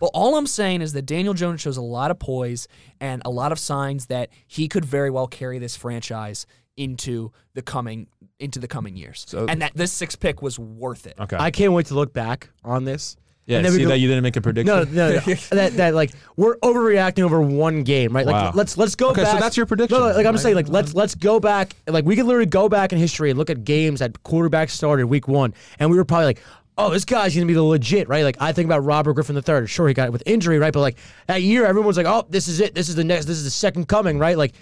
[0.00, 2.68] But all I'm saying is that Daniel Jones shows a lot of poise
[3.00, 6.44] and a lot of signs that he could very well carry this franchise
[6.78, 8.06] into the coming
[8.40, 11.14] into the coming years, So- and that this sixth pick was worth it.
[11.18, 11.36] Okay.
[11.38, 14.22] I can't wait to look back on this Yeah, And see go- that you didn't
[14.24, 14.66] make a prediction.
[14.66, 15.34] No, no, no.
[15.52, 18.26] that that like we're overreacting over one game, right?
[18.26, 18.52] Like Wow.
[18.54, 19.40] let's let's go Okay, so back.
[19.40, 19.98] that's your prediction.
[19.98, 20.40] No, no, like I'm Right.
[20.40, 21.74] saying, like let's let's go back.
[21.88, 25.06] Like we can literally go back in history and look at games that quarterback started
[25.06, 26.40] week one, and we were probably like.
[26.80, 28.22] Oh, this guy's gonna be the legit, right?
[28.22, 29.66] Like I think about Robert Griffin III.
[29.66, 30.72] Sure, he got it with injury, right?
[30.72, 32.72] But like that year, everyone's like, "Oh, this is it.
[32.76, 33.24] This is the next.
[33.24, 34.38] This is the second coming," right?
[34.38, 34.52] Like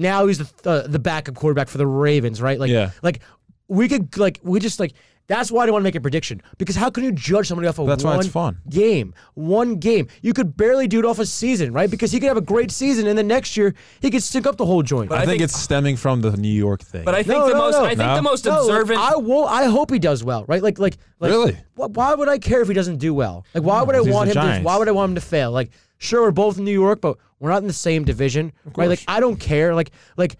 [0.00, 2.58] now he's the uh, the backup quarterback for the Ravens, right?
[2.58, 2.90] Like, Yeah.
[3.02, 3.20] like
[3.68, 4.94] we could like we just like
[5.26, 7.68] that's why I don't want to make a prediction because how can you judge somebody
[7.68, 8.58] off of That's why one it's fun.
[8.68, 10.08] game, one game?
[10.22, 11.88] You could barely do it off a season, right?
[11.88, 14.56] Because he could have a great season and then next year he could stink up
[14.56, 15.08] the whole joint.
[15.08, 17.04] But I, I think, think- it's stemming from the New York thing.
[17.04, 17.84] But I think No, the no, most no.
[17.84, 18.16] I think No?
[18.16, 19.44] the most No, like, observant I will.
[19.44, 20.64] I hope he does well, right?
[20.64, 21.56] Like, like, like Really?
[21.76, 23.46] wh- Why would I care if he doesn't do well?
[23.54, 24.34] Like, why would I want him?
[24.34, 25.52] To, why would I want him to fail?
[25.52, 28.88] Like, sure, we're both in New York, but we're not in the same division, right?
[28.88, 29.76] Like, I don't care.
[29.76, 30.36] Like, like.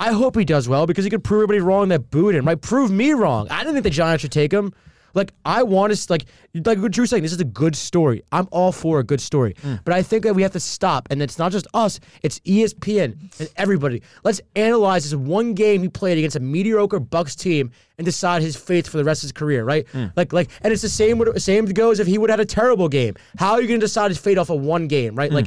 [0.00, 2.60] I hope he does well because he could prove everybody wrong that booed him, right?
[2.60, 3.46] Prove me wrong.
[3.50, 4.72] I didn't think the Giants should take him.
[5.14, 7.22] Like I want to, like, like what Drew's saying.
[7.22, 8.22] This is a good story.
[8.32, 9.76] I'm all for a good story, hmm.
[9.84, 12.00] but I think that we have to stop, and it's not just us.
[12.22, 14.02] It's ESPN and everybody.
[14.24, 18.56] Let's analyze this one game he played against a mediocre Bucs team and decide his
[18.56, 19.86] fate for the rest of his career, right?
[19.88, 20.06] Hmm.
[20.16, 21.18] Like, like, and it's the same.
[21.18, 23.14] with- Same goes if he would have had a terrible game.
[23.38, 25.30] How are you going to decide his fate off of one game, right?
[25.30, 25.36] Hmm.
[25.36, 25.46] Like,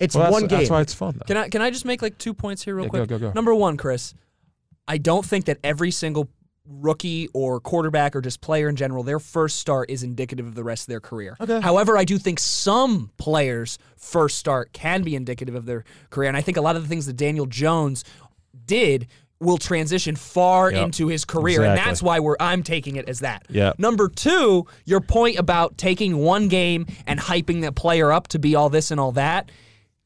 [0.00, 0.58] it's well, that's, one game.
[0.58, 1.14] that's why it's fun.
[1.18, 1.24] Though.
[1.26, 3.08] Can I can I just make like two points here real Yeah, go, quick?
[3.08, 3.32] go, go.
[3.32, 4.14] Number one, Chris,
[4.88, 6.28] I don't think that every single
[6.66, 10.64] rookie or quarterback or just player in general, their first start is indicative of the
[10.64, 11.36] rest of their career.
[11.40, 11.60] Okay.
[11.60, 16.36] However, I do think some players' first start can be indicative of their career, and
[16.36, 18.02] I think a lot of the things that Daniel Jones
[18.66, 19.06] did
[19.40, 20.84] will transition far Yep.
[20.84, 23.44] into his career, and that's why we're I'm taking it as that.
[23.50, 23.78] Yep.
[23.78, 28.54] Number two, your point about taking one game and hyping that player up to be
[28.54, 29.50] all this and all that.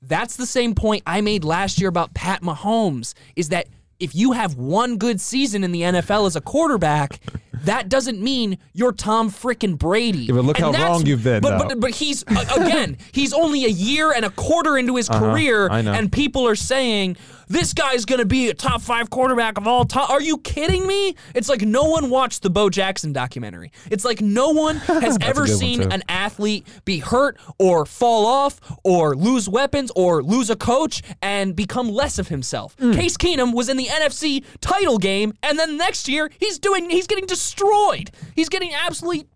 [0.02, 3.68] That's the same point I made last year about Pat Mahomes is that
[4.00, 7.20] if you have one good season in the NFL as a quarterback,
[7.64, 10.18] that doesn't mean you're Tom frickin' Brady.
[10.26, 13.64] Yeah, but look And how wrong you've been, But, but, but he's, again, he's only
[13.64, 15.74] a year and a quarter into his career, Uh-huh.
[15.74, 15.92] I know.
[15.92, 17.16] and people are saying,
[17.48, 20.06] this guy's going to be a top five quarterback of all time.
[20.10, 21.16] Are you kidding me?
[21.34, 23.72] It's like no one watched the Bo Jackson documentary.
[23.90, 29.16] It's like no one has ever seen an athlete be hurt or fall off or
[29.16, 32.76] lose weapons or lose a coach and become less of himself.
[32.78, 32.92] Hmm.
[32.92, 37.06] Case Keenum was in the NFC title game, and then next year he's doing he's
[37.06, 38.10] getting destroyed.
[38.36, 39.26] He's getting absolutely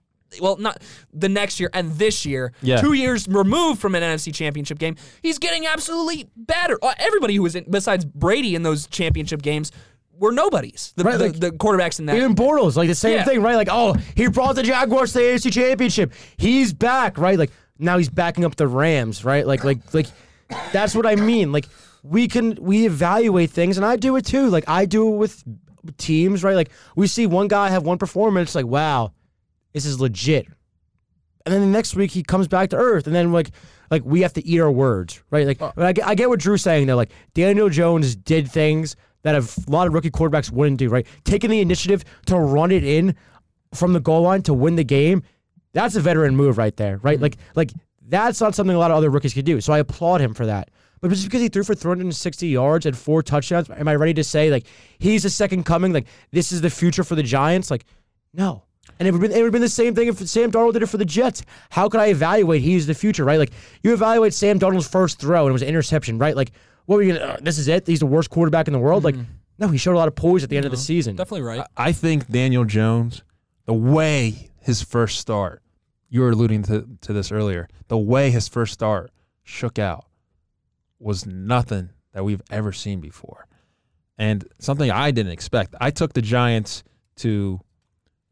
[0.41, 2.81] well, not the next year and this year, Yeah.
[2.81, 6.79] two years removed from an NFC championship game, he's getting absolutely battered.
[6.83, 9.73] Uh, Everybody who was in, besides Brady in those championship games
[10.19, 10.95] were nobodies.
[10.97, 12.17] The, Right, the, like- the quarterbacks in that.
[12.17, 13.25] Even Bortles, like the same Yeah.
[13.25, 13.57] thing, right?
[13.57, 16.13] Like, oh, he brought the Jaguars to the AFC Championship.
[16.39, 17.39] He's back, right?
[17.39, 19.47] Like now he's backing up the Rams, right?
[19.47, 20.07] Like, like, like
[20.73, 21.53] that's what I mean.
[21.53, 21.67] Like
[22.03, 24.49] we can we evaluate things, and I do it too.
[24.49, 25.45] Like I do it with
[25.97, 26.57] teams, right?
[26.57, 29.13] Like we see one guy have one performance, like wow,
[29.73, 30.47] this is legit.
[31.45, 33.51] And then the next week he comes back to earth, and then like
[33.91, 35.47] like we have to eat our words, right?
[35.47, 35.73] Like oh.
[35.77, 36.97] I, get, I get what Drew's saying though.
[36.97, 41.07] Like Daniel Jones did things that a lot of rookie quarterbacks wouldn't do, right?
[41.25, 43.15] Taking the initiative to run it in
[43.75, 45.23] from the goal line to win the game,
[45.73, 47.17] that's a veteran move right there, right?
[47.17, 47.23] Mm-hmm.
[47.23, 47.73] Like like
[48.09, 49.61] that's not something a lot of other rookies could do.
[49.61, 50.71] So I applaud him for that.
[51.03, 54.25] But just because he threw for 360 yards and four touchdowns, am I ready to
[54.25, 54.67] say like
[55.01, 55.93] he's the second coming?
[55.93, 57.73] Like this is the future for the Giants?
[57.73, 57.85] Like
[58.33, 58.63] no.
[58.99, 60.75] And it would have been, it would have been the same thing if Sam Darnold
[60.75, 61.43] did it for the Jets.
[61.71, 63.39] How could I evaluate he's the future, right?
[63.39, 63.51] Like
[63.83, 66.37] you evaluate Sam Darnold's first throw and it was an interception, right?
[66.37, 66.53] Like
[66.87, 67.33] what were you gonna?
[67.33, 67.85] Uh, this is it.
[67.85, 69.03] He's the worst quarterback in the world.
[69.03, 69.17] Like
[69.59, 71.17] no, he showed a lot of poise at the end of the season.
[71.17, 71.67] Definitely right.
[71.77, 73.25] I think Daniel Jones,
[73.67, 75.63] the way his first start,
[76.09, 79.11] you were alluding to, to this earlier, the way his first start
[79.43, 80.07] shook out
[81.03, 83.47] was nothing that we've ever seen before.
[84.19, 85.75] And something I didn't expect.
[85.81, 86.85] I took the Giants
[87.17, 87.61] to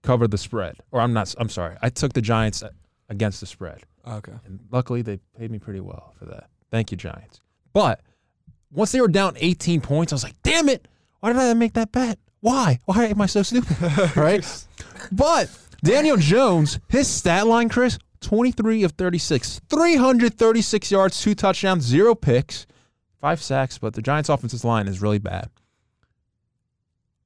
[0.03, 0.77] cover the spread.
[0.93, 1.77] Or I'm not I'm sorry.
[1.83, 2.71] I took the Giants uh,
[3.09, 3.83] against the spread.
[4.07, 4.33] Okay.
[4.45, 6.49] And luckily they paid me pretty well for that.
[6.71, 7.41] Thank you, Giants.
[7.73, 8.01] But
[8.71, 10.87] once they were down 18 points, I was like, damn it,
[11.21, 12.19] why did I make that bet?
[12.41, 12.79] Why?
[12.87, 13.77] Why am I so stupid?
[14.17, 14.65] right?
[15.13, 15.51] But
[15.83, 22.67] Daniel Jones, his stat line, Chris, 23 of 36, 336 yards, two touchdowns, zero picks,
[23.21, 25.51] five sacks, but the Giants' offensive line is really bad.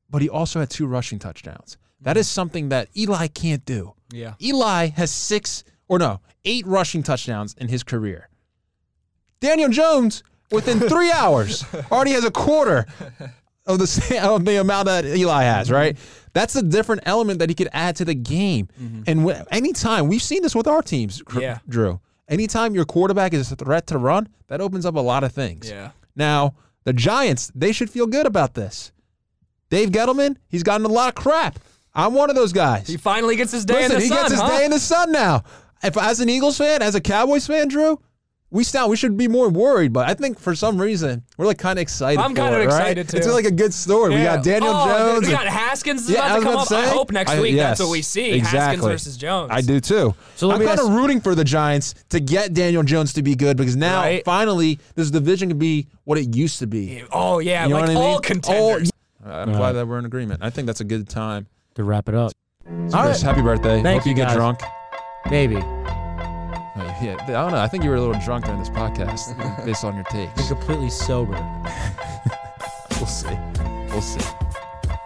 [0.09, 1.77] But he also had two rushing touchdowns.
[2.01, 2.35] That is mm-hmm.
[2.35, 3.95] something that Eli can't do.
[4.13, 4.35] Yeah.
[4.41, 8.29] Eli has six or no, eight rushing touchdowns in his career.
[9.41, 12.87] Daniel Jones, within three hours, already has a quarter
[13.67, 15.71] of the of the amount that Eli has.
[15.71, 16.29] Right, mm-hmm.
[16.33, 18.69] that's a different element that he could add to the game.
[18.81, 19.03] Mm-hmm.
[19.07, 21.59] And wh- anytime we've seen this with our teams, Yeah.
[21.69, 22.01] Drew.
[22.29, 25.69] Anytime your quarterback is a threat to run, that opens up a lot of things.
[25.69, 25.91] Yeah.
[26.17, 28.93] Now the Giants, they should feel good about this.
[29.71, 31.59] Dave Gettleman, he's gotten a lot of crap.
[31.95, 32.87] I'm one of those guys.
[32.87, 34.49] He finally gets his day Listen, in the he sun, He gets his huh?
[34.59, 35.45] day in the sun now.
[35.83, 38.01] if as an Eagles fan, as a Cowboys fan, Drew,
[38.55, 39.93] we sound we should be more worried.
[39.93, 42.21] But I think for some reason we're like kind of excited.
[42.21, 42.65] I'm kinda it, right?
[42.65, 43.17] excited, too.
[43.19, 44.15] It's like a good story.
[44.15, 45.27] We got Daniel Oh, Jones.
[45.27, 46.69] We got Haskins is Yeah, I about to come up.
[46.69, 48.31] to I hope next I- week yes, that's what we see.
[48.33, 48.59] exactly.
[48.59, 49.51] Haskins versus Jones.
[49.53, 50.15] I do too.
[50.37, 53.57] So I'm kind of rooting for the Giants to get Daniel Jones to be good
[53.57, 54.25] because now Right.
[54.25, 57.03] finally this division can be what it used to be.
[57.13, 58.03] Oh yeah, You know like what I mean?
[58.03, 58.91] all contenders.
[59.27, 60.41] All- I'm glad that we're in agreement.
[60.43, 61.47] I think that's a good time.
[61.75, 62.31] To wrap it up.
[62.89, 63.83] So Chris, happy birthday.
[63.83, 64.37] Thank Hope you, you, get guys.
[64.37, 64.61] drunk.
[65.31, 65.57] Maybe.
[67.05, 67.59] Yeah, I don't know.
[67.59, 69.37] I think you were a little drunk during this podcast
[69.67, 70.49] based on your takes.
[70.49, 71.37] Completely sober.
[72.99, 73.37] We'll see.
[73.91, 74.25] We'll see.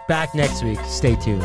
[0.07, 0.79] Back next week.
[0.85, 1.43] Stay tuned.